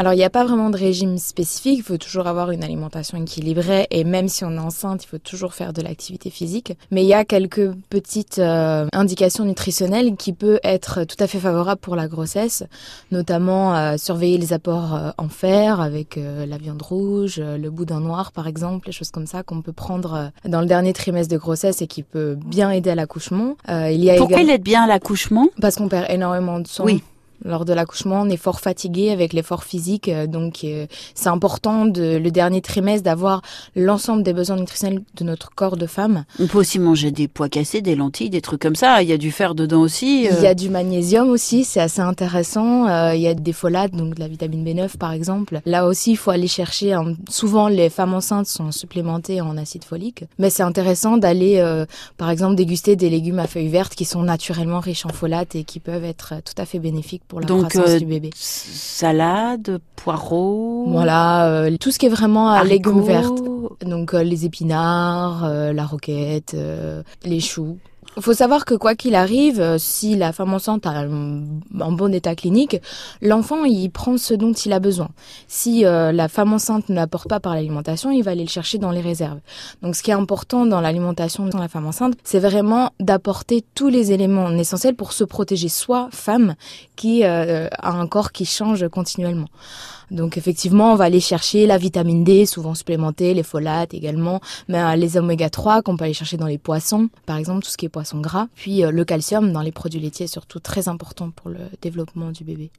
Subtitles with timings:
[0.00, 3.18] Alors il n'y a pas vraiment de régime spécifique, il faut toujours avoir une alimentation
[3.18, 6.72] équilibrée et même si on est enceinte, il faut toujours faire de l'activité physique.
[6.90, 11.38] Mais il y a quelques petites euh, indications nutritionnelles qui peuvent être tout à fait
[11.38, 12.64] favorables pour la grossesse,
[13.10, 18.32] notamment euh, surveiller les apports euh, en fer avec la viande rouge, le boudin noir
[18.32, 21.82] par exemple, les choses comme ça qu'on peut prendre dans le dernier trimestre de grossesse
[21.82, 23.54] et qui peut bien aider à l'accouchement.
[23.68, 25.48] il y a Pourquoi il aide bien à l'accouchement?
[25.60, 26.84] Parce qu'on perd énormément de sang.
[26.86, 27.02] Oui
[27.44, 31.86] lors de l'accouchement, on est fort fatigué avec l'effort physique, euh, donc euh, c'est important
[31.86, 33.42] de, le dernier trimestre d'avoir
[33.74, 36.24] l'ensemble des besoins nutritionnels de notre corps de femme.
[36.38, 39.02] On peut aussi manger des pois cassés, des lentilles, des trucs comme ça.
[39.02, 40.28] Il y a du fer dedans aussi.
[40.28, 40.34] Euh.
[40.38, 43.10] Il y a du magnésium aussi, c'est assez intéressant.
[43.12, 45.60] il y a des folates, donc de la vitamine B9 par exemple.
[45.64, 46.96] Là aussi, il faut aller chercher.
[47.28, 51.84] souvent, les femmes enceintes sont supplémentées en acide folique, mais c'est intéressant d'aller,
[52.16, 55.64] par exemple, déguster des légumes à feuilles vertes qui sont naturellement riches en folates et
[55.64, 58.30] qui peuvent être tout à fait bénéfiques pour la Donc, croissance du bébé.
[58.34, 60.86] Salade, poireaux.
[60.88, 63.30] Voilà, euh, tout ce qui est vraiment à légumes verts.
[63.86, 66.56] Donc euh, les épinards, euh, la roquette,
[67.24, 67.78] les choux.
[68.16, 72.12] Il faut savoir que quoi qu'il arrive, euh, si la femme enceinte a un, bon
[72.12, 72.76] état clinique,
[73.22, 75.10] l'enfant il prend ce dont il a besoin.
[75.46, 78.78] Si euh, la femme enceinte ne l'apporte pas par l'alimentation, il va aller le chercher
[78.78, 79.38] dans les réserves.
[79.82, 83.88] Donc ce qui est important dans l'alimentation de la femme enceinte, c'est vraiment d'apporter tous
[83.88, 86.56] les éléments essentiels pour se protéger soi, femme,
[86.96, 89.48] qui euh, a un corps qui change continuellement.
[90.10, 94.80] Donc effectivement, on va aller chercher la vitamine D, souvent supplémentée, les folates également, mais
[94.80, 97.76] euh, les oméga 3 qu'on peut aller chercher dans les poissons, par exemple tout ce
[97.76, 101.30] qui est poisson gras, puis euh, le calcium dans les produits laitiers, surtout très important
[101.30, 102.70] pour le développement du bébé.